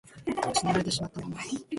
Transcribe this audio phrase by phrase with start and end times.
[0.51, 1.37] 失われてしまったもの